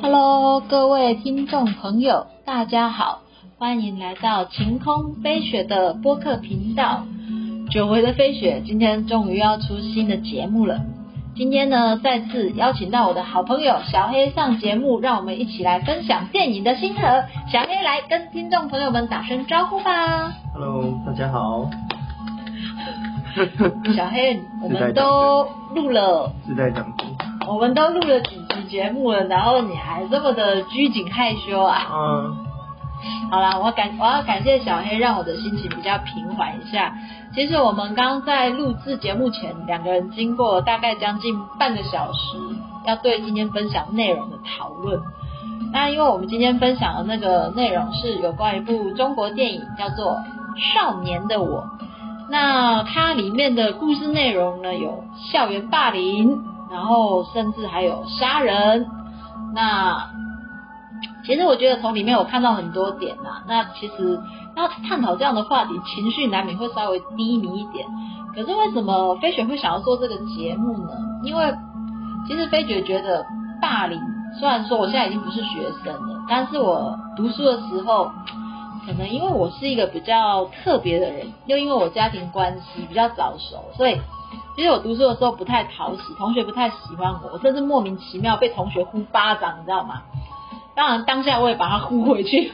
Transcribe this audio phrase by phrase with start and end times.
[0.00, 3.22] Hello，各位听众朋友，大家好，
[3.58, 7.06] 欢迎来到晴空飞雪的播客频道。
[7.72, 10.82] 久违的飞雪，今天终于要出新的节目了。
[11.34, 17.26] 今天呢，再次邀请到我的好朋友小黑上节目，让我们一起来分享电影的心得。
[17.50, 20.32] 小黑来跟听众朋友们打声招呼吧。
[20.52, 21.68] Hello，大家好。
[23.94, 27.52] 小黑，我们都录了，是在讲什么？
[27.52, 31.86] 我们都录了几集节目了，然后你还这么的拘谨害羞啊？
[31.92, 32.36] 嗯，
[33.30, 36.94] 好啦，我感我要感谢小黑，让我的心情比较平缓一下。
[37.34, 42.38] 其实我们刚刚在录制节目前，两个人经过大概将近半个小时，
[42.86, 45.02] 要对今天分享内容的讨论。
[45.72, 50.12] 那因为我们今天分享的那个内容是有关一部中国电影，叫做
[50.74, 51.62] 《少年的我》。
[52.30, 58.86] 那它里面的故事内容呢，有校园霸凌，然后甚至还有杀人。
[59.54, 60.10] 那
[61.24, 64.20] 其实我觉得从里面我看到很多点呐、那其实
[64.56, 67.86] 要探讨这样的话题，情绪难免会稍微低迷一点。
[68.34, 70.90] 可是为什么飞雪会想要做这个节目呢？
[71.22, 71.54] 因为
[72.26, 73.24] 其实飞雪觉得
[73.62, 74.00] 霸凌，
[74.40, 78.10] 虽然说我现在已经不是学生了，但是我读书的时候，
[78.86, 83.98] 可能因为我是一个比较特别的人，又因为我家庭关系比较早熟，所以
[84.56, 90.02] 其实我读书的时候不太讨喜，同学不太喜欢我，我甚至莫名其妙被同学呼巴掌，你知道吗？
[90.74, 92.52] 当然当下我也把他呼回去，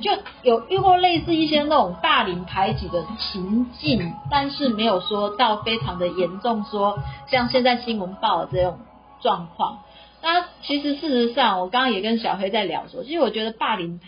[0.00, 0.10] 就
[0.42, 6.98] 有遇过类似一些那种霸凌排挤的情境，但是没有说到非常的严重，说
[7.28, 8.78] 像现在新闻报的这种
[9.20, 9.78] 状况。
[10.22, 14.00] 那其实事实上，我刚刚也跟小黑在聊说，其实我觉得霸凌，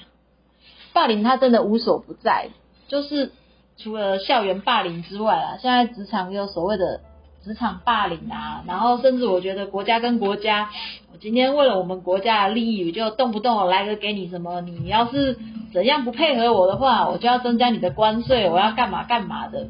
[0.95, 2.49] 霸凌它真的无所不在，
[2.89, 3.33] 就是
[3.77, 7.01] 除了校园霸凌之外啊，现在职场有所谓的
[7.45, 10.71] 职场霸凌啊，然后甚至我觉得国家跟国家，
[11.13, 15.37] 我今天为了我们国家的利益，我就动不动我来个给你什么，你要是
[15.73, 19.67] 怎样不配合我的话，我就要增加你的关税，我要干嘛干嘛的，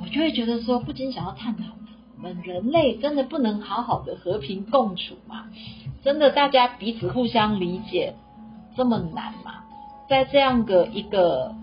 [0.00, 1.64] 我就会觉得说，不禁想要探讨，
[2.16, 5.46] 我们人类真的不能好好的和平共处吗？
[6.04, 8.14] 真的大家彼此互相理解
[8.76, 9.64] 这么难吗？
[10.08, 11.54] 在这样的一个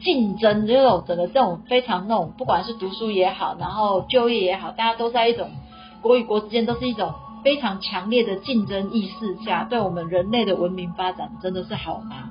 [0.00, 5.50] 竞争这种整个这种非常那种，不管是读书也好，然后就业也好，大家都在一种
[6.00, 12.30] 国与国之间都是一种非常强烈的竞争意识下，对我们人类的文明发展真的是好吗？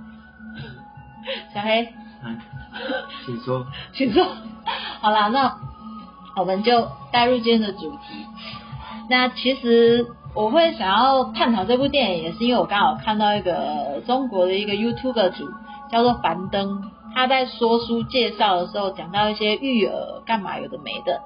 [1.54, 1.84] 小黑，
[2.24, 2.40] 来，
[3.26, 3.68] 请说。
[3.94, 4.26] 请说。
[5.02, 5.58] 好啦，那
[6.36, 8.26] 我们就带入今天的主题。
[9.10, 15.50] 那其实我会想要探讨这部电影，也是因为我刚好看到一个中国的一个 YouTube 主
[15.92, 21.22] 叫做樊登，他在说书介绍的时候讲到一些育儿干嘛有的没的。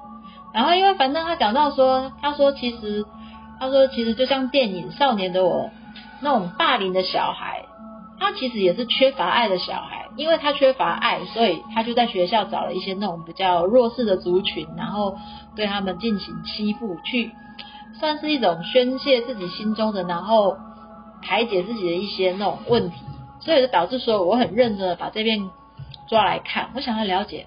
[0.54, 3.04] 然后因为樊登他讲到说，他说其实
[3.60, 5.64] 他说其实就像电影《少年的我》
[6.22, 7.66] 那种霸凌的小孩，
[8.18, 15.18] 他其实也是缺乏爱的小孩，因为他缺乏爱，所以他就在学校找了一些那种比较弱势的族群，然后
[15.54, 17.30] 对他们进行欺负，去
[18.02, 20.56] 算是一种宣泄自己心中的，然后
[21.22, 22.96] 排解自己的一些那种问题，
[23.38, 25.48] 所以就导致说我很认真的把这边
[26.08, 27.46] 抓来看，我想要了解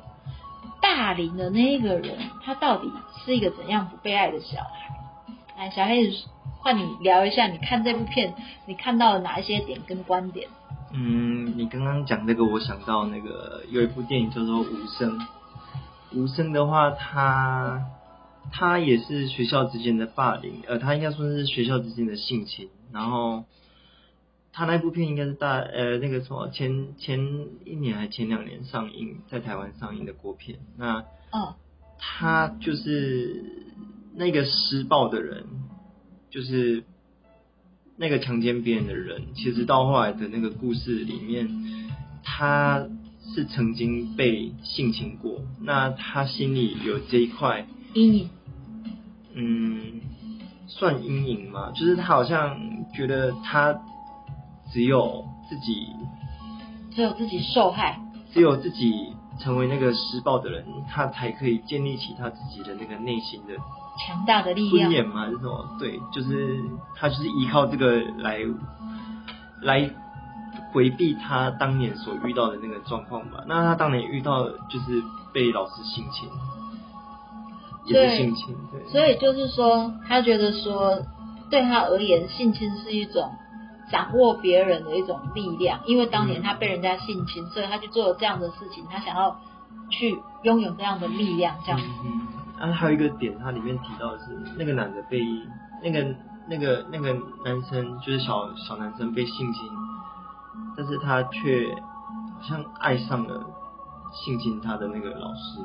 [0.81, 2.89] 霸凌的那一个人，他到底
[3.25, 4.95] 是一个怎样不被爱的小孩。
[5.57, 6.15] 来，小黑子，
[6.59, 8.33] 换你聊一下，你看这部片，
[8.65, 10.47] 你看到了哪一些点跟观点？
[10.93, 15.19] 嗯，你刚刚讲这个，我想到那个有一部电影叫做《无声》。
[16.13, 17.81] 无声的话，它
[18.51, 22.69] 它也是学校之间的霸凌，呃，他应该说是学校之间的性侵。
[22.91, 23.43] 然后，
[24.53, 30.59] 他那部片应该是大呃那个什么前前一年还前两年上映，在台湾上映的国片。
[30.77, 30.99] 那
[31.31, 31.55] 哦，
[31.99, 33.43] 他就是
[34.15, 35.45] 那个施暴的人，
[36.29, 36.85] 就是
[37.97, 41.49] 那个强奸别人的人，其实到后来的那个故事里面，
[42.23, 42.87] 他
[43.33, 48.29] 是曾经被性侵过，那他心里有这一块，阴影，
[49.35, 50.01] 嗯，
[50.67, 52.57] 算阴影嘛，就是他好像
[52.93, 53.77] 觉得他
[54.71, 55.87] 只有自己，
[56.91, 57.99] 只有自己受害，
[58.33, 63.55] 只有自己成为那个施暴的人，他才可以建立起他自己的那个内心的
[64.07, 65.75] 强大的力量，尊严嘛，还是什么？
[65.79, 66.59] 对，就是
[66.95, 68.39] 他就是依靠这个来
[69.61, 69.89] 来
[70.71, 73.43] 回避他当年所遇到的那个状况吧。
[73.47, 75.03] 那他当年遇到就是
[75.33, 76.29] 被老师性侵，
[77.85, 78.83] 也是性侵，对。
[78.91, 80.99] 所以就是说，他觉得说，
[81.49, 83.31] 对他而言，性侵是一种
[83.91, 89.39] 掌握别人的一种力量，因为当年他被人家性侵，所以他去做了这样的事情，他想要
[89.89, 91.79] 去拥有这样的力量，这样。
[92.03, 92.27] 嗯，
[92.59, 94.25] 啊，还有一个点，它里面提到的是
[94.57, 95.21] 那个男的被
[95.83, 96.15] 那个
[96.47, 99.69] 那个那个男生，就是小小男生被性侵，
[100.75, 101.67] 但是他却
[102.35, 103.45] 好像爱上了
[104.13, 105.59] 性侵他的那个老师，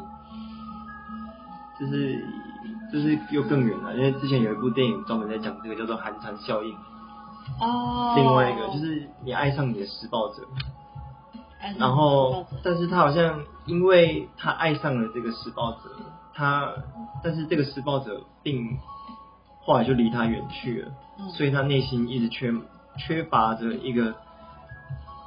[1.80, 2.22] 就是
[2.92, 6.76] 就是又更远了，因为之前有一部电影专门在讲这个，叫做寒蝉效应。
[7.58, 8.14] 哦。
[8.16, 10.46] 另外一个就是你爱上你的施暴者。
[11.78, 15.78] 然后但是他好像因为他爱上了这个施暴者，
[16.32, 16.72] 他
[17.22, 18.78] 但是这个施暴者并
[19.60, 22.50] 后来就离他远去了，嗯所以他内心一直缺
[22.96, 24.14] 缺乏着一个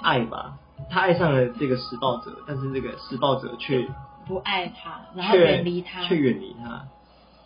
[0.02, 0.58] 爱吧。
[0.90, 3.88] 他爱上了这个施暴者，但是这个施暴者却
[4.26, 6.88] 不爱他，然后远离他，却远离他，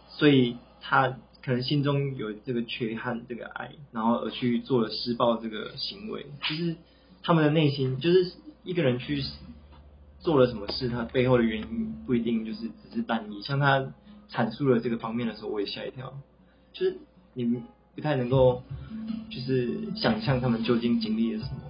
[0.10, 6.76] 所以他可能心中有这个缺憾，这个爱，然后而去做了施暴这个行为，就是
[7.24, 8.34] 他们的内心，就是
[8.64, 9.24] 一个人去
[10.20, 13.42] 做了什么事，他背后的原因不一定就是只是单一。
[13.42, 13.94] 像他
[14.30, 16.14] 阐述了这个方面的时候，我也吓一跳，
[16.74, 16.98] 就是
[17.34, 17.62] 你
[17.96, 18.62] 不太能够
[19.30, 21.62] 就是想象他们究竟经历了什么。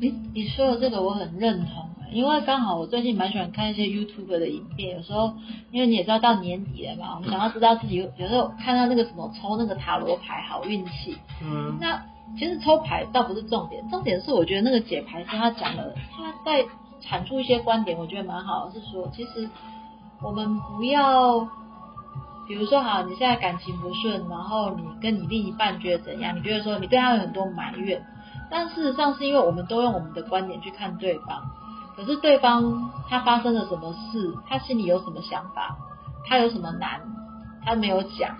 [0.00, 5.32] 你你说的这个我很认同，因为刚好我最近蛮喜欢看一些 YouTube 的影片，有时候
[5.70, 11.76] 因为你也知道到年底了嘛， 我们想要知道自己有有时候看到那个什么抽那个塔罗牌好运气，嗯。
[11.80, 12.02] 那
[12.38, 16.62] 其实抽牌倒不是重点，重点是我觉得那个解牌师他讲了，他在
[17.02, 19.48] 阐述一些观点，我觉得蛮好的，是说其实
[20.22, 21.40] 我们不要，
[22.46, 28.04] 比如说好，你现在感情不顺，然后你跟你另一半觉得怎样，你觉得说你对他有很多埋怨，
[28.50, 31.42] 但事实上是因为我们都用我们的观点去看对方，
[31.98, 35.76] 可是对方他发生了什么事，他心里有什么想法，
[36.24, 37.00] 他有什么难，
[37.66, 38.36] 他没有讲，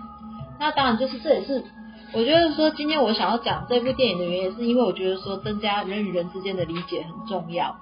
[0.57, 1.65] 那当然就是这也是
[2.13, 7.75] 我觉得说今天我想要讲这部电影的原因，是因为我觉得说增加人与人之间的理解很重要。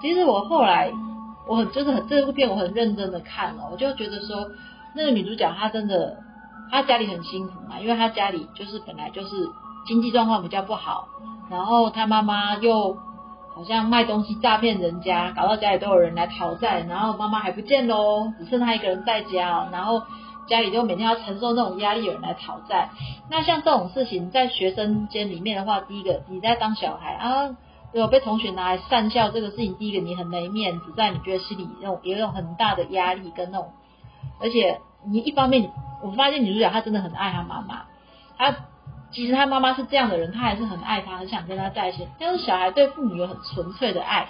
[0.00, 0.92] 其实我后来
[1.46, 4.50] 我很就是很这部片我很认真的看了，我就觉得说
[4.96, 6.18] 那个女主角她真的
[6.70, 9.48] 她家里很辛苦嘛，因为她家里就是本来就是
[9.86, 11.06] 经济状况比较不好，
[11.48, 12.98] 然后她妈妈又
[13.54, 20.02] 好像卖东西诈骗人家，搞到家里都有人来讨债，然后妈妈还不见喽，只剩她一个人在家，然后
[20.48, 22.88] 家里就每天要承受那种压力，有人来讨债。
[23.30, 27.56] 那像这种事情在学生间里面的话，第一个你在当小孩啊，
[27.92, 33.70] 如果被同学拿来讪笑这个事情，第一个你很没面子，在你觉得心里那种也有很大的压力跟那种，
[34.40, 35.70] 而且你一方面
[36.02, 37.82] 我发现女主角她真的很爱她妈妈，
[38.38, 38.56] 她
[39.12, 42.06] 其实他妈妈是这样的人，他还是很爱他，很想跟他在一起。
[42.18, 44.28] 但是小孩对父母有很纯粹的爱，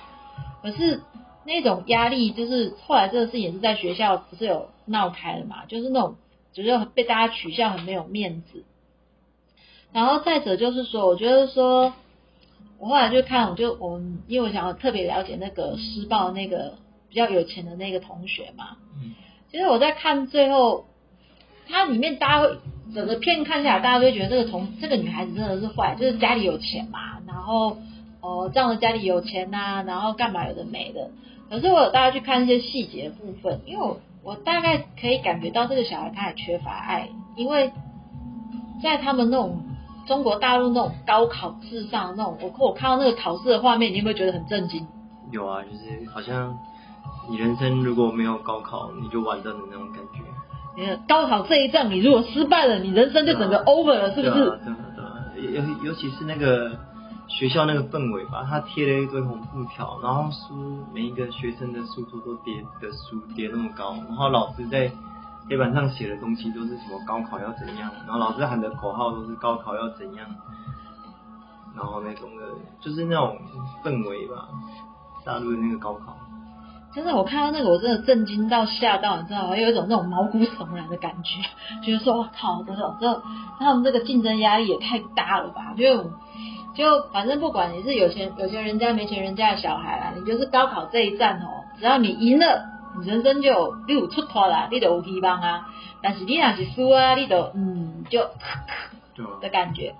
[0.62, 1.00] 可是
[1.44, 6.16] 那种压力就是后来这个事情也是在学校不是有闹开了嘛，就是那种
[6.52, 8.64] 就是被大家取笑很没有面子。
[9.92, 11.92] 然后再者就是说，我觉得说，
[12.78, 19.14] 我后来就看，我就我们因为我想要特别了解那个施暴那个比较有钱的那个同学嘛，嗯
[19.50, 20.86] 其实我在看最后，
[21.68, 22.56] 它里面大家会
[22.94, 27.78] 整个片看下来，大家都觉得这个同这个女孩子真的是坏，就是家里有钱嘛，然后
[28.20, 31.10] 哦这样的家里有钱呐、然后干嘛有的没的。
[31.50, 37.72] 可是我有大家去看一些细节部分，因为我我大概可以感觉到这个小孩他也缺乏爱，因为
[38.82, 39.62] 在他们那种
[40.06, 44.86] 中国大陆那种高考制上那种，我我看到那个考试的画面，你有没有觉得很震惊？
[45.30, 46.58] 有啊，就是好像
[47.28, 50.21] 你人生如果没有高考，你就完蛋的那种感觉。
[51.06, 54.32] 高考这一仗，你如果失败了，你人生就整个 over 了，是不是？
[54.32, 55.08] 对啊，对啊，对啊。
[55.82, 56.70] 尤尤其是那个
[57.28, 64.90] 学校那个氛围吧，他贴了一堆红布条，然后书每一个学生的书桌都叠的书叠那么高，然后老师在
[65.48, 70.26] 黑板上写的东西都是什么高考要怎样，然后老师喊的口号都是高考要怎样，
[71.76, 72.46] 然后那种的，
[72.80, 73.36] 就是那种
[73.84, 74.48] 氛围吧，
[75.24, 76.16] 大陆的那个高考。
[76.94, 79.56] 真的，我看到那个，我真的震惊到吓到，你知道吗？
[79.56, 81.40] 有一种那种毛骨悚然的感觉，
[81.82, 83.22] 觉得说，我靠，这种这
[83.58, 85.74] 他们这个竞争压力也太大了吧？
[85.76, 86.04] 就
[86.74, 92.64] 就反正不管你是有钱有钱人家没钱人家的小孩啦，你就是高考这一战哦，只要你赢了，
[92.98, 95.68] 你人生就你有出头啦，你就有希望啊。
[96.02, 98.28] 但是你若是输啊，你就嗯就
[99.14, 99.94] 对的感觉。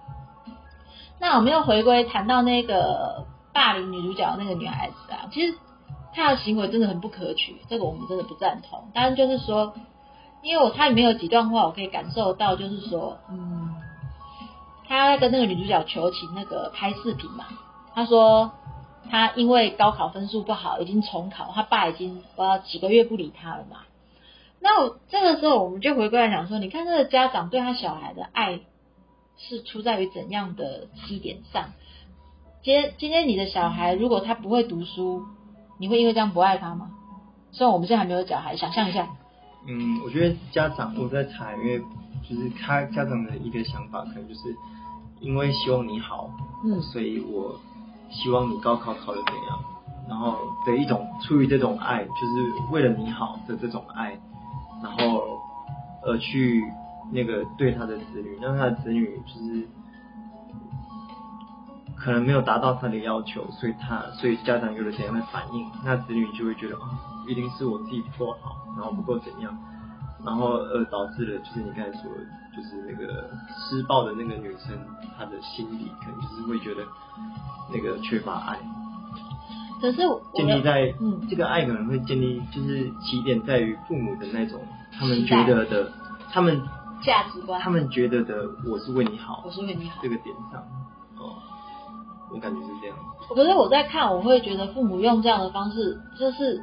[1.20, 5.56] 那我们又回归谈到那个霸凌女主角那个女孩子啊，其实
[6.14, 8.90] 他的行为真的很不可取，这个我们真的不赞同。
[8.92, 9.74] 当然就是说，
[10.42, 13.74] 因为我他里面有几段话，我可以感受到，就是说，嗯，
[14.86, 17.46] 他跟那个女主角求情，那个拍视频嘛，
[17.94, 18.52] 他说
[19.10, 23.78] 他因为高考分数不好，已经重考，他爸已经不知道几个月不理他了嘛。
[24.60, 28.60] 那我这个时候，我们就回过来想说，你看这个家长对他小孩的爱
[29.38, 31.70] 是出在于怎样的基点上？
[32.62, 35.24] 今天今天你的小孩如果他不会读书，
[35.78, 36.90] 你会因为这样不爱他吗？
[37.50, 39.08] 虽然我们现在还没有小孩，想象一下，
[39.66, 41.78] 嗯，我觉得家长我在猜，因为
[42.28, 44.56] 就是他家长的一个想法，可能就是
[45.20, 46.30] 因为希望你好，
[46.64, 47.54] 嗯所以我
[48.10, 49.58] 希望你高考考得怎样，
[50.08, 54.18] 然后的一种出于这种爱，就是为了你好的这种爱，
[54.82, 55.22] 然后
[56.04, 56.64] 而去
[57.10, 59.66] 那个对他的子女，让他的子女就是
[62.02, 66.80] 可能没有达到他的要求，所以他所以家长有了怎样的反应，那子女就会觉得哦，
[67.28, 69.56] 一定是我自己不够好，然后不够怎样，
[70.24, 72.10] 然后而导致了就是你刚才说，
[72.56, 74.76] 就是那个施暴的那个女生，
[75.16, 76.82] 她的心理可能就是会觉得
[77.72, 78.58] 那个缺乏爱，
[79.80, 84.60] 可是我建立在嗯这个爱可能会建立，就是起点在于父母的那种
[84.98, 85.92] 他们觉得的，
[86.32, 86.60] 他们
[87.02, 90.00] 价值观，他们觉得的我是为你好我是为你好。
[90.02, 90.08] 这。
[90.08, 90.64] 个点上，哦，
[92.34, 92.96] 我感觉是这样。
[93.34, 96.60] 可是我在看，我会觉得父母用这样的方式，就是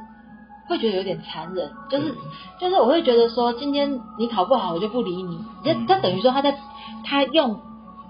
[0.68, 2.14] 会觉得有点残忍，就是
[2.60, 5.86] 就是我会觉得说，今天你考不好，我就不理你，这嗯。
[5.86, 6.56] 他等于说他在
[7.04, 7.60] 他用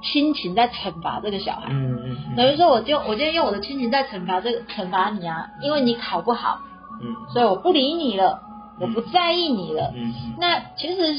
[0.03, 2.37] 亲情在惩罚这个小孩，嗯嗯嗯。
[2.37, 6.61] 等于说我就我今天用我的亲情在惩罚这个惩罚你啊，因为你考不好，
[7.01, 7.15] 嗯。
[7.33, 8.43] 所以我不理你了，
[8.81, 9.93] 我不在意你了。
[9.95, 10.13] 嗯。
[10.39, 11.15] 那其实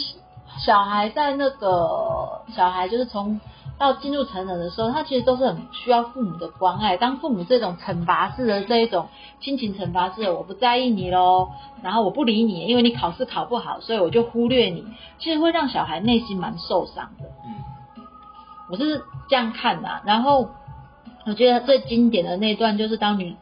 [0.59, 3.39] 小孩在那个小孩就是从
[3.81, 6.97] 到进入成人的时候，他其实都是很需要父母的关爱。
[6.97, 9.07] 当父母这种惩罚式的这一种
[9.39, 11.49] 亲情惩罚式的，我不在意你喽，
[11.81, 14.85] 然后我不理你，因为你考试考不好，所以我就忽略你，
[15.17, 17.25] 其实会让小孩内心蛮受伤的。
[17.43, 17.55] 嗯
[18.69, 20.47] 我是这样看的、然后
[21.25, 23.35] 我觉得最经典的那段就是当女，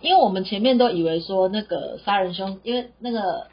[0.00, 3.46] 因为我们前面都以为说那个杀人凶，因为那个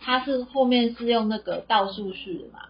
[0.00, 2.60] 他是后面是用那个倒数序的嘛，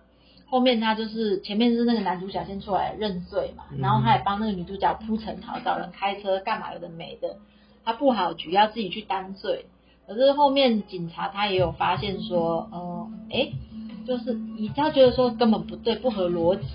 [0.51, 3.79] 后面他就是前面是那个男主角先出来认罪嘛，嗯。
[3.79, 7.37] 然后他也帮那个女主角铺陈好，找人开车干嘛有的没的，
[7.85, 9.67] 他布好局要自己去担罪，
[10.07, 13.53] 可是后面警察他也有发现说，呃，诶，
[14.07, 16.67] 就是以他觉得说根本不对，不合逻辑，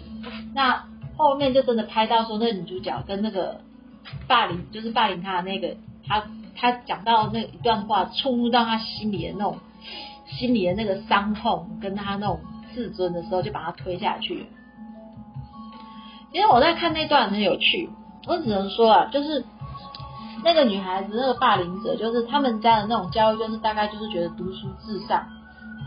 [0.54, 0.86] 那
[1.18, 3.60] 后面就真的拍到说那个女主角跟那个
[4.28, 5.76] 霸凌，就是霸凌他的那个，
[6.08, 6.24] 他
[6.56, 9.58] 他讲到那一段话，触入到他心里的那种
[10.28, 12.40] 心里的那个伤痛，跟他那种
[12.76, 14.46] 自尊的时候，就把他推下去了。
[16.32, 17.90] 其实我在看那段很有趣，
[18.28, 19.44] 我只能说啊，就是
[20.44, 25.26] 那个女孩子那个霸凌者，就是他们家的那种教育，就是大概就是觉得读书至上，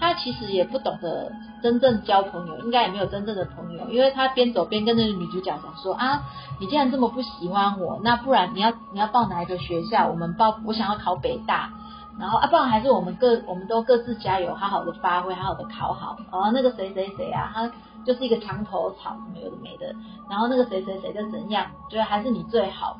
[0.00, 1.30] 他其实也不懂得
[1.62, 6.22] 真正交朋友，应该也没有真正的朋友，因为他边走边跟那个女主角讲说啊，
[6.58, 10.08] 你既然这么不喜欢我，那不然你要你要报哪一个学校？
[10.08, 11.70] 我们报我想要考北大，
[12.18, 16.16] 然后啊，不然还是我们各我们都各自加油，好好的发挥，好好的考好。
[16.32, 17.70] 然后那个谁谁谁啊，他
[18.04, 19.94] 就是一个墙头草，什么有的没的。
[20.28, 22.96] 然后那个谁谁谁就怎样，觉得还是你最好。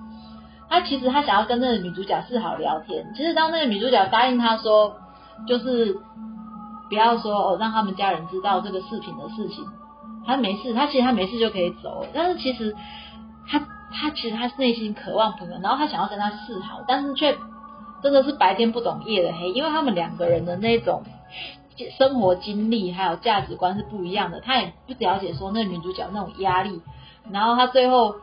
[0.71, 4.95] 他其实他想要跟那个女主角示好聊天，其实当那个女主角答应他说，
[5.47, 5.99] 就是
[6.89, 9.67] 不要说哦让他们家人知道这个视频的事情，
[10.27, 12.77] 他没事，他其实他没事就可以走，但是其实
[13.49, 13.59] 他
[13.91, 17.35] 他其实他内心渴望朋友，然后他想要跟他示好，但是却
[18.03, 21.03] 真的是白天不懂夜的黑，因为他们两个人的那种
[21.97, 26.81] 生活经历还有价值观是不一样的，他也不了解说那女主角那种压力，
[27.31, 28.17] 然后他最后，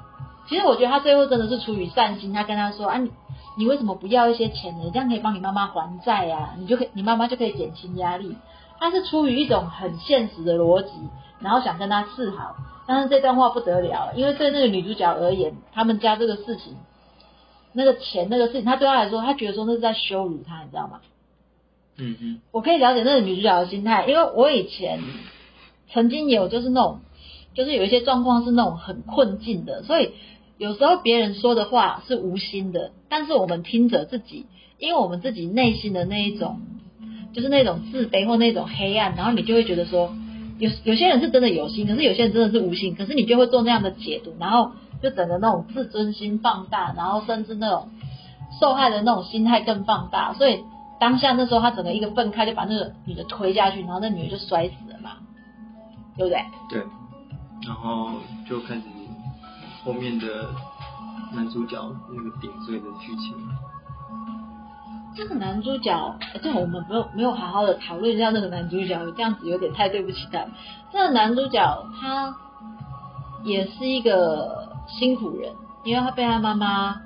[0.47, 3.11] 其实我觉得他最后真的是出于善心，他跟他说啊你
[3.57, 4.89] 你为什么不要一些钱呢？
[4.91, 8.35] 这样可以帮你妈妈还债呀、你就可以你妈妈就可以减轻压力。
[8.77, 10.91] 他是出于一种很现实的逻辑，
[11.39, 16.75] 然后想跟他示好，但是这段话不得了，因为对那个女主角而言，他们家这个事情，
[17.75, 21.01] 那个钱那个事情，他对他来说，他觉得说那是在羞辱他，你知道吗？
[21.97, 24.99] 嗯嗯我可以了解那个女主角的心态，因为我以前
[25.91, 26.99] 曾经有就是那种，
[27.53, 30.11] 就是有一些状况是那种很困境的，所以
[30.57, 34.45] 有时候别人说的话是无心的，但是我们听着自己，
[34.77, 36.61] 因为我们自己内心的那一种，
[37.33, 40.13] 就是那种自卑或那种黑暗，然后你就会觉得说，
[40.59, 44.71] 有有些人是真的有心，可是有些人真的是无心，可是你就会做那样的解读，然后
[45.01, 47.89] 就整个那种自尊心放大，然后甚至那种
[48.59, 50.63] 受害的那种心态更放大，所以
[50.99, 55.11] 当下那时候他整个一个愤慨就把那个女的推下去，然后那女的就摔死了嘛，
[56.17, 56.43] 对不对？
[56.69, 56.83] 对，
[57.65, 58.11] 然后
[58.47, 58.81] 就开始
[59.83, 60.49] 后面的
[61.33, 61.77] 男主角
[62.09, 63.35] 那个顶罪的剧情。
[65.17, 70.45] 这个男主角，呃对我们没有没有好好的讨论一下那个男主角，这样子有点太对不起他。
[70.91, 72.35] 这个男主角他
[73.43, 77.01] 也是一个辛苦人，因为他被他妈妈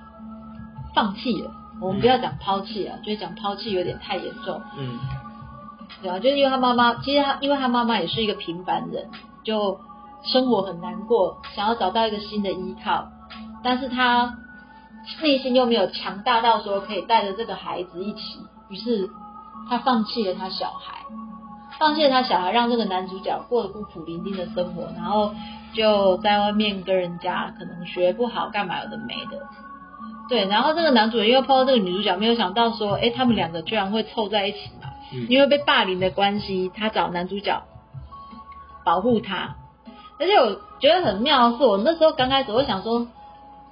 [0.94, 1.52] 放弃了。
[1.82, 4.62] 我们不要讲抛弃啊，就是讲抛弃有点太严重。
[4.78, 5.00] 嗯
[6.02, 9.10] 对啊，就是因为他妈妈，其实他因为他妈妈也是一个平凡人，
[9.44, 9.80] 就
[10.24, 13.08] 生活很难过，想要找到一个新的依靠，
[13.64, 14.38] 但是他
[15.22, 19.10] 内心又没有强大到说可以带着这个孩子一起，于是
[19.70, 21.06] 他放弃了他小孩，
[21.80, 25.34] 放弃了他小孩，让这个男主角过得孤苦伶仃的生活，然后
[25.74, 29.48] 就在外面跟人家可能学不好，干嘛有的没的。
[30.28, 34.90] 对，然后这个男主人又碰到这个女主角，没有想到说，哎，他们两个居然会凑在一起嘛。
[35.12, 37.64] 嗯因为被霸凌的关系，他找男主角
[38.84, 39.56] 保护他。
[40.20, 43.08] 而且我觉得很妙的是，我那时候刚开始我想说，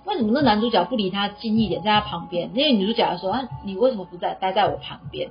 [0.05, 2.49] 为什么那男主角不离他近一点，在他旁边？
[2.55, 5.29] 因为女主角说，啊，你为什么不在待在我旁边？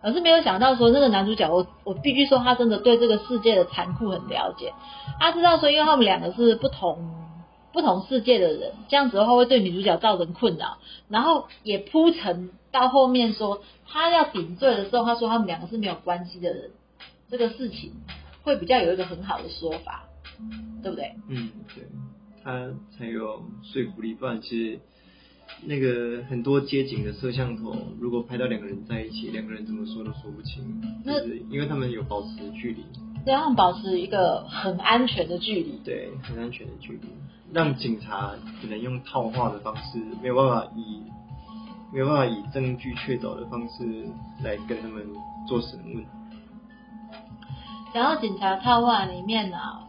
[0.00, 4.72] 可是没有想到说，那个男主角，我我必须说，他真的对这个世界的残酷很了解。
[5.18, 7.14] 他知道说，因为他们两个是不同
[7.72, 10.78] 不同世界的人，这样子的话会对女主角造成困扰。
[11.08, 16.70] 然后也铺陈到后面说，他要顶罪的时候，他说他们两个是没有关系的人，
[17.30, 17.92] 这个事情
[18.42, 20.04] 会比较有一个很好的说法，
[20.82, 21.12] 对不对？
[21.28, 21.84] 嗯，对，
[22.44, 24.14] 他才有说服力。
[24.14, 24.80] 不然其实
[25.64, 32.84] 那个很多街景的摄像头，如果拍到两个人在一起，两个人怎么说都说不清，就那是因为他们有保持距离，
[33.24, 35.80] 对他们保持一个很安全的距离。
[35.84, 37.08] 对，很安全的距离，
[37.52, 41.02] 让警察只能用套话的方式，没有办法以
[41.92, 44.06] 没有办法以证据确凿的方式
[44.44, 45.04] 来跟他们
[45.48, 46.04] 做审问。
[47.94, 49.80] 然后警察套话里面啊，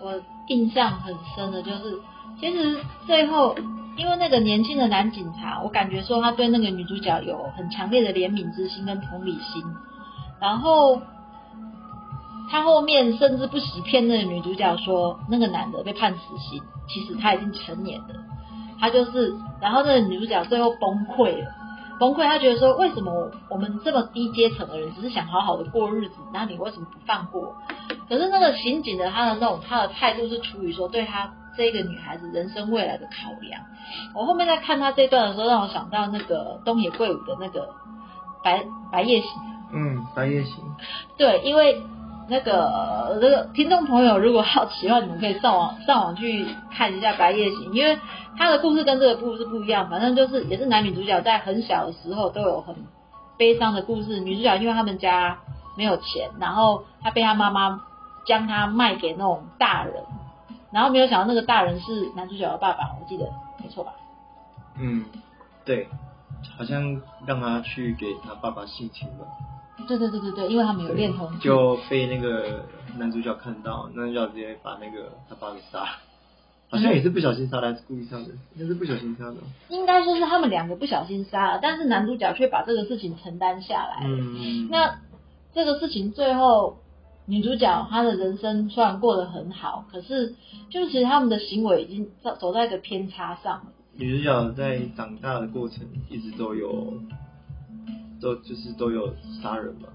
[0.00, 2.00] 我印象很深的就是，
[2.40, 3.56] 其实最后
[3.96, 9.62] 因为那个年轻的男警察，我感觉说他对那个女主角有很强烈的怜悯之心跟同理心，
[10.40, 11.00] 然后
[12.50, 18.08] 他后面甚至不惜骗那个女主角说那个男的被判死刑，其实他已经成年了，
[18.80, 21.50] 他就是，然后那个女主角最后崩溃了。
[22.00, 27.54] 崩溃，他觉得说，为什么我们这么低阶层的人，只是想好好的过日子，那你为什么不放过？
[28.08, 33.60] 可是那个刑警的他的那种他的态度是出于说对他这个女孩子人生未来的考量。
[34.14, 37.68] 我后面在看她这段的时候，让我想到那个东野圭吾的那个
[38.42, 39.30] 白白夜行。
[39.74, 40.62] 嗯，白夜行，
[41.16, 41.82] 对，因为
[42.28, 47.98] 那个那个听众朋友如果好奇的话，你们可以上网上网去看一下《白夜行》，因为
[48.36, 52.76] 他的故事跟这个故事不一样，反正就是也是男女主角在很小的时候都有很
[53.38, 54.20] 悲伤的故事。
[54.20, 55.38] 女主角因为他们家
[55.74, 57.80] 没有钱，然后她被她妈妈
[58.26, 59.94] 将她卖给那种大人，
[60.72, 63.30] 然后没有想到那个大人是男主角的爸爸，我记得
[63.62, 63.94] 没错吧？
[64.78, 65.04] 嗯，
[65.64, 65.86] 对，
[66.56, 69.26] 好像让他去给他爸爸性侵吧。
[69.86, 71.38] 对对对对对，因为他们有恋童癖。
[71.40, 72.64] 就被那个
[72.96, 75.86] 男主角看到，男主角直接把那个他爸给杀了，
[76.70, 78.24] 好像也是不小心杀的，还是故意杀的？
[78.54, 79.34] 应该是不小心杀的。
[79.68, 84.02] 应该说是他们两个不小心杀了，但是男主角却把这个事情承担下来。
[84.04, 85.00] 嗯，那
[85.52, 86.76] 这个事情最后，
[87.26, 90.34] 女主角她的人生虽然过得很好，可是
[90.70, 93.66] 就是其实他们的行为已经走走在一个偏差上了。
[93.94, 96.94] 女主角在长大的过程一直都有，
[98.20, 99.88] 都就是都有杀人嘛。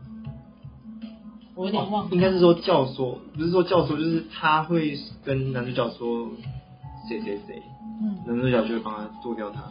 [1.55, 6.29] 我有点忘了，应该是说教唆，不是说教唆，就是他会跟男主角说
[7.09, 7.61] 谁谁谁，
[8.01, 9.63] 嗯，男主角就会帮他做掉他。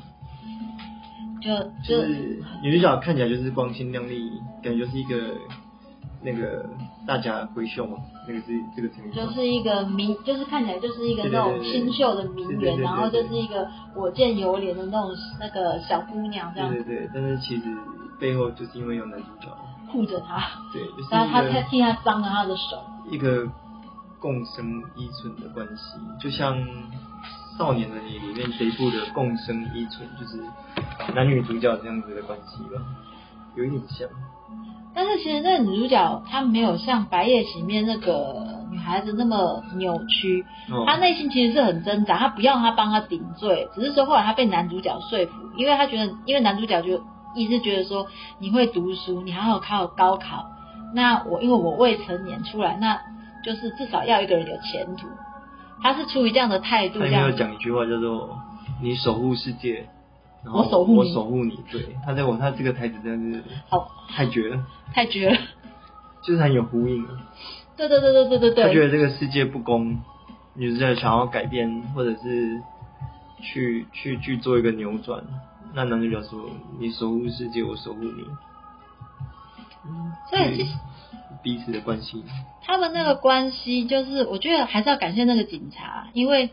[1.41, 4.33] 就就就是女主角看起来就是光鲜亮丽，
[4.65, 5.37] 感觉就是一个
[6.23, 6.69] 那个
[7.07, 9.13] 大家闺秀嘛，那个是这个成语。
[9.13, 17.77] 就是一个名，就是看起来就是一个那种清秀的名媛，然后就是一个我见犹怜的那种那个小姑娘这样对对对，但是其实
[18.19, 19.57] 背后就是因为有男主角，
[19.93, 20.43] 护着她，
[20.73, 22.83] 对，就是然后她一个她替她伤了她的手。
[23.09, 23.47] 一个
[24.19, 26.59] 共生依存的关系，就像
[27.57, 30.43] 《少年的你》里面这一部的共生依存，就是
[31.15, 32.83] 男女主角这样子的关系吧，
[33.55, 34.09] 有一点像。
[34.97, 40.85] 但是其实那个女主角她没有像《白夜行》里面那个女孩子那么扭曲，哦。
[40.87, 47.03] 她内心其实是很挣扎，她不要他帮她顶罪，只是说后来她被男主角说服，因为她觉得，因为男主角就
[47.35, 48.07] 一直觉得说
[48.39, 50.47] 你会读书，你还要考高考，
[50.95, 52.99] 那我因为我未成年出来，那
[53.45, 55.07] 就是至少要一个人有前途，
[55.83, 57.37] 她是出于这样的态度这样。
[57.37, 58.39] 讲一句话叫做
[58.83, 59.91] “你守护世界”，
[60.47, 61.59] 然后我守护你我守护你。
[61.71, 65.37] 对，他在我他这个台词真的是好，太绝了，太绝了！
[66.23, 67.11] 就是很有呼应啊。
[67.77, 70.01] 对对对对对对他觉，得这个世界不公，
[70.55, 72.63] 女主角想要改变，或者是
[73.43, 75.25] 去去去做一个扭转。
[75.75, 76.49] 那男主角说
[76.81, 78.25] ：“你守护世界，我守护你。”
[79.85, 80.67] 嗯，所以
[81.43, 82.25] 彼此的关系，
[82.63, 86.51] 他们那个关系，就是我觉得还是要感谢那个警察，因为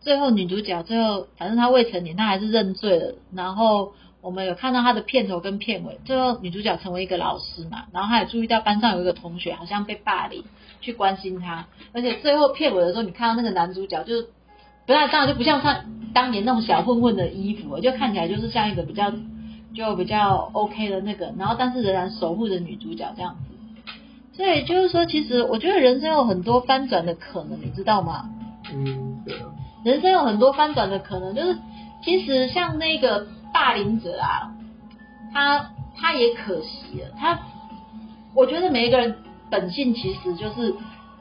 [0.00, 3.14] 最后女主角最后反正她未成年，她还是认罪了。
[3.32, 10.44] 然后我们有看到她的片头跟片尾，最后女主角成为一个老师嘛，然后她也注意到班上有一个同学好像被霸凌，
[10.80, 14.28] 去关心她，而且最后片尾的时候，你看到那个男主角就是。
[14.86, 19.12] 不然当就不像他当年那种小混混的衣服，就看起来就是像一个比较
[19.74, 23.96] 就比较 OK 的那个，然后但是仍然守护着女主角这样子。
[24.32, 28.30] 所以就是说，其实我觉得人生有很多翻转的可能，你知道吗？
[28.72, 29.34] 嗯，对，
[29.86, 31.56] 人生有很多翻转的可能，就是
[32.02, 34.50] 其实像那个霸凌者啊，
[35.32, 37.38] 他他也可惜了，他
[38.34, 39.16] 我觉得每一个人
[39.48, 40.74] 本性其实就是，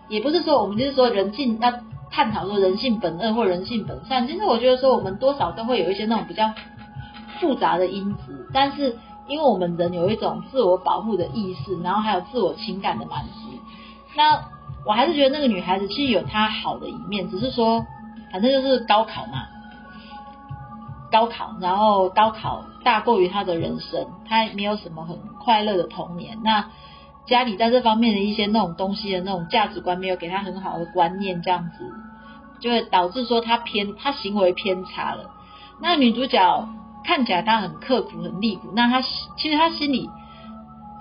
[0.09, 1.71] 也不是说我们就是说人性要
[2.09, 6.51] 探讨说人性本恶或人性本善，其实我觉得说我们多少都会有一些那种比较
[7.39, 8.97] 复杂的因子，但是
[9.27, 13.51] 因为我们人有一种自我保护的意识，然后还有自我情感的满足，
[14.17, 14.41] 那
[14.87, 17.85] 我还是觉得那个女孩子其实有她好的一面，只是说
[18.31, 19.47] 反正就是高考嘛，
[21.11, 26.65] 高考，然后高考大过于他的人生，她没有什么很快乐的童年，那。
[27.27, 31.91] 家里在这方面的一些那种东西的那种价值观没有给他很好的观念，这样子
[32.59, 35.31] 就会导致说他偏他行为偏差了。
[35.81, 36.69] 那女主角
[37.03, 40.07] 看起来她很刻苦很厉苦，那她其实她心里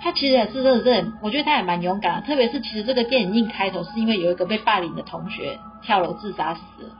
[0.00, 2.26] 她其实也是真的是很，我觉得她也蛮勇敢的。
[2.26, 6.94] 特别是其实这个电影一开头是因为有一个被霸凌的同学跳楼自杀死了，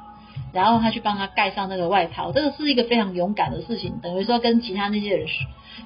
[0.53, 5.27] 然后他去帮他盖上那个外套，这个是一个非常勇敢的事情，等于说跟其他那些人。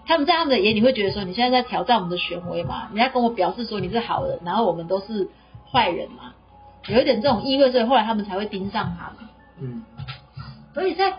[0.07, 2.89] 他们在他们的眼里会觉得说，你现在在挑战我们的权威嘛？
[2.93, 5.29] 你在跟我表示说你是好人，然后我们都是
[5.71, 6.35] 坏人嘛？
[6.89, 9.31] 有一点这种意味，所以后来他们才会盯上他嘛。
[9.61, 9.83] 嗯，
[10.75, 11.15] 所以在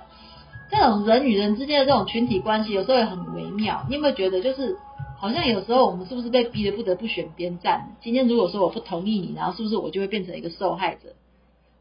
[0.71, 3.85] 这种人与人之间的这种群体关系，有时候也很微妙。
[3.89, 4.77] 你有没有觉得，就是
[5.17, 7.95] 好像有时候我们是不是被逼得不得不选边站？
[8.01, 11.15] 今天如果说我不同意你，然后是不是我就会变成一个受害者？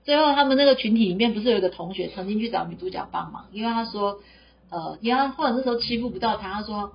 [0.08, 4.20] 最后他们那个群体里面不是有一个同学曾经去找女主角帮忙，因为他说。
[4.70, 6.92] 呃，因为他或者那时候欺负不到他，他说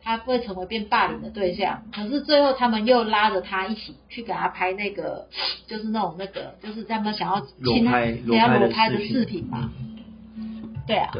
[0.00, 1.82] 他会成为变霸凌的对象。
[1.92, 5.26] 可是最后他们又拉着他一起去给他拍那个，
[5.66, 9.68] 就是那种那个，就是他们想要亲他给他裸拍的视频嘛。
[10.86, 11.12] 对啊。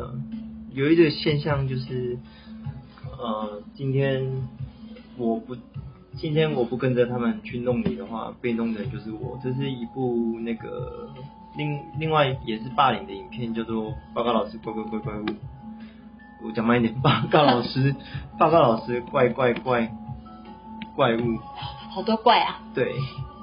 [0.73, 2.17] 有一个现象就是，
[3.19, 4.31] 呃，今天
[5.17, 5.57] 我不，
[6.17, 9.41] 今天我不跟着他们去弄你的话，被弄的就是我。
[9.43, 11.09] 这是一部那个
[11.57, 15.25] 另另外也是霸凌的影片，叫做《报告老师怪怪怪怪物》。
[16.45, 17.95] 我讲慢一点，报告老师，
[18.39, 19.91] 报告老师，怪怪怪
[20.95, 21.39] 怪物，
[21.91, 22.61] 好多怪啊！
[22.75, 22.93] 对，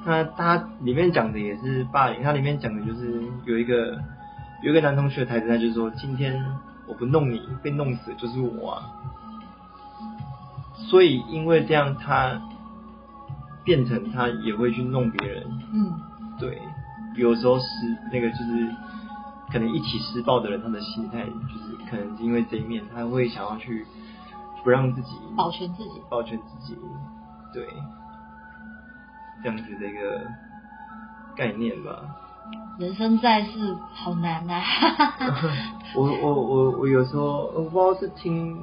[0.05, 3.99] 他他里面讲的也是霸凌，他里面讲的就是有一个
[4.61, 6.39] 有一个男同学的台词，他就说今天
[6.87, 8.83] 我不弄你，被弄死的就是我啊。
[10.89, 12.39] 所以因为这样，他
[13.63, 15.43] 变成他也会去弄别人。
[15.73, 15.99] 嗯，
[16.39, 16.61] 对，
[17.15, 17.65] 有时候是
[18.11, 18.69] 那个就是。
[19.51, 23.85] 可能一起施暴的人，他的心态就是可能是因为这一面，他会想要去
[24.63, 26.75] 不让自己保全自己，保全自己，
[27.53, 27.67] 对，
[29.43, 30.25] 这样子的一个
[31.35, 31.91] 概念吧。
[32.79, 34.63] 人生在世好难啊！
[35.93, 38.57] 我我我我有时候我不知道是听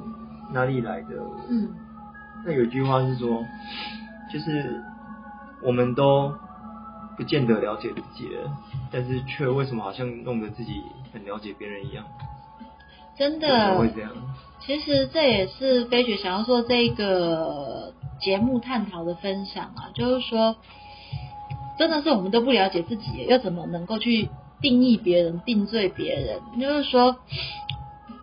[0.51, 1.15] 哪里来的，
[1.47, 1.69] 嗯，
[2.43, 3.45] 那有句话是说，
[4.33, 4.83] 就是
[5.63, 6.33] 我们都。
[7.21, 8.51] 不见得了解自己了，
[8.91, 10.81] 但是却为什么好像弄得自己
[11.13, 12.03] 很了解别人一样？
[13.15, 14.11] 真的会这样。
[14.59, 20.55] 其实这也是飞雪想要做这个节目探讨的分享啊，就是说，
[21.77, 24.27] 真的是我们都不了解自己，又怎么能够去
[24.59, 26.41] 定义别人、定罪别人？
[26.59, 27.17] 就是说，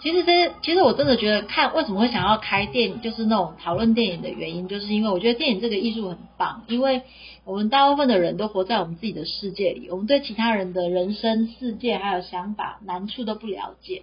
[0.01, 7.03] 其实这其实我真的觉得看为什么会想要开电影，就是那种讨论电影的原因，就是因为我觉得电影这个艺术很棒，因为。
[7.45, 14.03] 我们大部分的人都活在我们自己的世界里，我们对其他人的人生世界还有想法难处都不了解。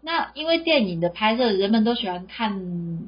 [0.00, 3.02] 那因为电影的拍摄，人们都喜欢看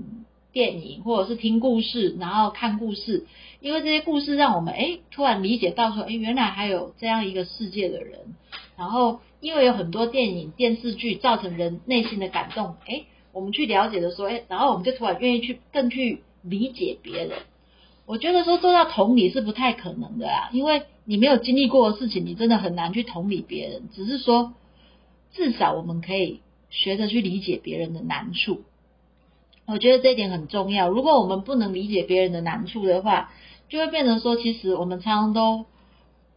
[0.52, 3.24] 电影或者是听故事，然后看故事，
[3.62, 8.34] 因为这些故事让我们哎突然理解到说，哎原来还有这样一个世界的人。
[8.76, 17.38] 然后因为有很多电影电视剧造成人内心的感动，哎我们去了解的说，哎然后我们就突然愿意去更去理解别人。
[18.04, 23.88] 我觉得说做到同理是不太可能的啦，因为你没有经历过的事情，你真的很难去同理别人。
[23.94, 24.54] 只是说，
[25.32, 28.62] 至少我们可以学着去理解别人的难处。
[29.66, 30.88] 我觉得这一点很重要。
[30.88, 33.32] 如果我们不能理解别人的难处的话，
[33.72, 35.64] 就会变成说，其实我们常常都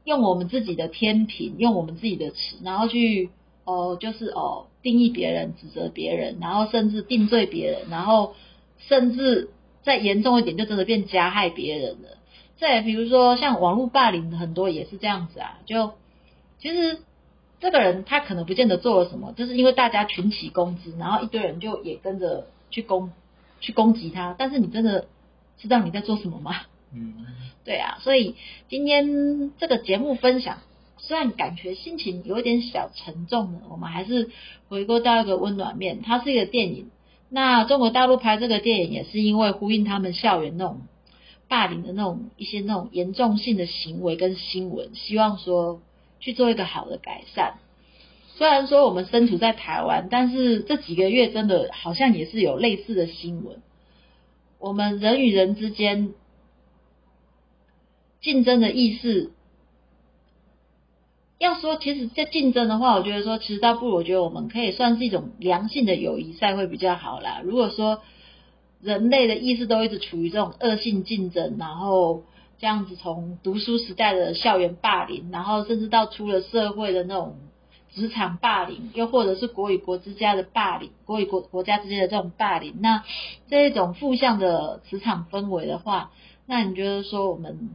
[0.06, 3.30] 用我们自己的天平，用我们自己的尺，然后去
[3.66, 8.34] 哦，就是哦定义别人、指责别人，然后甚至定罪别人，然后
[8.80, 9.50] 甚至。
[9.84, 12.18] 再严重一点，就真的变加害别人了。
[12.58, 15.60] 再比如说，像网络霸凌，很多也是这样子啊。
[15.68, 15.92] 就
[16.58, 17.02] 其实
[17.60, 23.12] 这个人他可能不见得做了什么，就是因为大家群起攻之，然后一堆人就也跟着去攻
[23.62, 24.34] 去攻击他。
[24.36, 25.06] 但是你真的
[25.60, 26.56] 知道你在做什么吗？
[26.96, 27.14] 嗯，
[27.64, 27.98] 对啊。
[28.02, 28.36] 所以
[28.70, 30.60] 今天这个节目分享，
[30.98, 34.30] 虽然感觉心情有点小沉重呢，我们还是
[34.70, 36.02] 回归到一个温暖面。
[36.02, 36.90] 它是一个电影。
[37.30, 40.82] 那中国大陆拍这个电影也是因为呼应他们校园那种
[41.48, 45.82] 霸凌的那种一些那种严重性的行为跟新闻，希望说
[46.20, 47.56] 去做一个好的改善。
[48.38, 53.62] 虽然说我们身处在台湾，但是这几个月真的好像也是有类似的新闻。
[54.60, 56.14] 我们人与人之间
[58.26, 59.30] 竞争的意识，
[61.38, 67.42] 要说其实，在竞争的话，我觉得说，其实倒不如我觉得我们可以算是一种良性的友谊赛会比较好啦。
[67.44, 68.02] 如果说
[68.82, 72.24] 人类的意识都一直处于这种恶性竞争，然后
[72.58, 77.36] 这样子从读书时代的校园霸凌，然后甚至到出了社会的那种。
[77.94, 83.06] 职场霸凌，又或者是国与国之间的霸凌，国与国国家之间的这种霸凌，那
[83.50, 86.12] 这一种负向的职场氛围的话，
[86.46, 87.70] 那你觉得说我们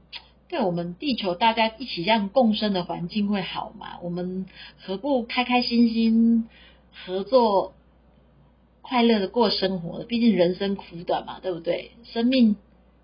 [0.51, 4.01] 对我们地球大家一起这样共生的环境会好吗？
[4.03, 4.47] 我们
[4.85, 6.49] 何不开开心心
[7.07, 7.73] 合作，
[8.83, 10.03] 快乐的过生活？
[10.03, 11.93] 毕竟人生苦短嘛，对不对？
[12.03, 12.57] 生命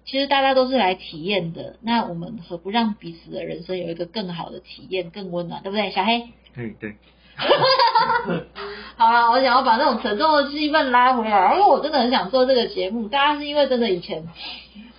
[0.04, 5.90] 其实大家都是来体验的，那我们何不让彼此的人生有一个更好的体验，更温暖，对不对？
[5.92, 6.28] 小黑。
[6.52, 6.96] 对对，
[8.96, 13.06] 好了，我想要把那种沉重的气氛拉回来，因为我真的很想做这个节目。
[13.06, 14.26] 大家是因为真的以前，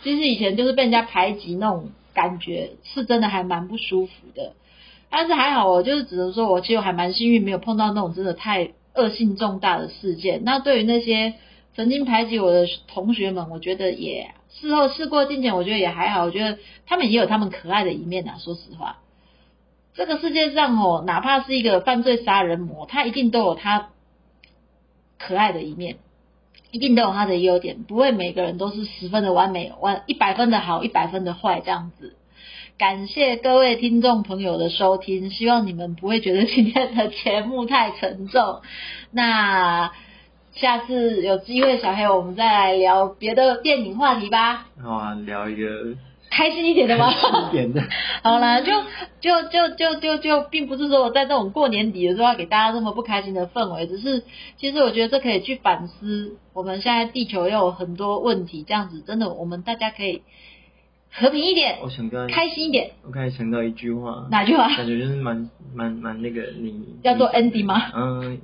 [0.02, 4.54] 其实以前就是被人家排挤那种感觉，是真的还蛮不舒服的。
[5.12, 10.42] 但是还好，我就是只能说我其实还蛮幸运，没有碰到那种真的太恶性重大的事件。
[10.44, 11.36] 那对于那些
[11.76, 16.24] 曾经排挤我的同学们，我觉得也事后事过境迁，我觉得也还好。
[16.26, 18.98] 我觉得他们也有他们可爱的一面啊，说实话。
[19.94, 23.90] 这个世界上哦，哪怕是一个犯罪杀人魔，他一定都有他
[25.20, 25.98] 可爱的一面，
[26.72, 32.16] 一定都有他的优点，不会每个人都是十分的完美，完一百分的好，一百分的坏这样子。
[32.78, 38.62] 感谢各位听众朋友的收听，希望你们不会觉得今天的节目太沉重。
[39.12, 39.92] 那
[40.54, 44.68] 下次有机会，小黑我们再来聊别的电影话题吧。
[44.84, 45.96] 好啊，聊一个。
[46.30, 47.12] 开心一点的吗？
[47.12, 47.82] 开心一点的。
[48.24, 48.72] 好啦，就
[49.22, 54.24] 就就就就就，并不是说我在这种过年底的时候要给大家这么不开心的氛围，只是
[54.58, 60.22] 其实我觉得这可以去反思，我们现在地球又有很多问题，这样子真的，我们大家可以
[61.12, 62.92] 和平一点，我想到开心一点。
[63.04, 64.68] 我刚才想到一句话，哪句话？
[64.76, 67.82] 感觉就是蛮蛮蛮那个你叫做 Andy 吗？
[67.96, 68.40] 嗯，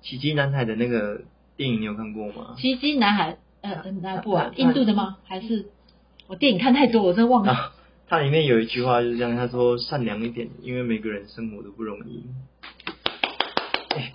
[0.00, 1.22] 奇迹男孩的那个
[1.56, 2.54] 电影你有看过吗？
[2.56, 4.52] 奇迹男孩，呃，哪部啊？
[4.56, 5.16] 印度的吗？
[5.24, 5.66] 还是？
[6.28, 7.72] 我电影看太多，我真的忘了。
[8.08, 12.24] 它里面有一句话就是这样，他说：“善良一点，因为每个人生活都不容易。”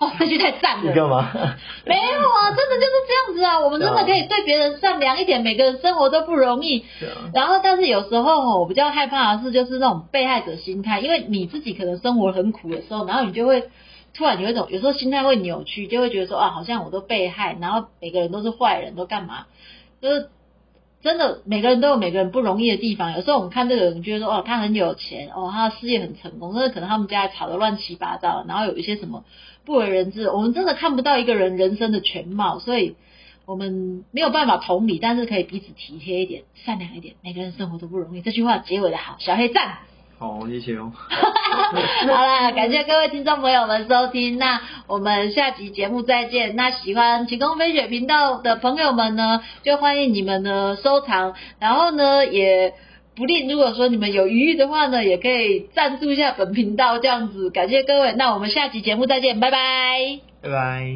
[0.00, 0.88] 哦，这句太赞了。
[0.88, 1.28] 你干嘛？
[1.84, 3.60] 没有啊，真的就是这样子啊。
[3.60, 6.84] 我们真的可以对别人善良一点，每个人生活都不容易。
[7.34, 13.64] 然后，但是有时候我比较害怕的是，就是那种被害者心态，因为你自己可能生活很苦的时候，然后你就会
[14.14, 19.46] 突然有一种，有时候心态会扭曲，就会觉得说啊，好像我都被害，然后每个人都是坏人，都干嘛？
[20.00, 20.28] 就是。
[21.02, 23.12] 真的，每个人都有每个人不容易的地方。
[23.12, 29.24] 有时候我们看这个人，觉得说哦，他很有钱，哦，他的事业很成功，但是可能他们家吵得乱七八糟，然后有一些什么
[29.64, 30.30] 不为人知。
[30.30, 32.94] 我们真的看不到一个人人生的全貌，所以
[33.46, 37.16] 我们没有办法同理，但是可以彼此体贴一点，善良一点。
[37.20, 38.22] 每个人生活都不容易。
[38.22, 39.78] 这句话结尾的好，小黑赞。
[40.22, 40.92] 好，谢谢哦。
[42.06, 46.54] 好啦，感谢各位听众朋友们收听，那我们下集节目再见。
[46.54, 52.72] 那喜欢晴空飞雪频道的朋友们呢，就欢迎你们呢收藏，然后呢也
[53.16, 57.50] 不吝，如果说你们有余裕的话呢，也可以赞助一下本频道这样子。
[57.50, 60.20] 感谢各位，那我们下集节目再见，拜拜。
[60.40, 60.92] 拜拜。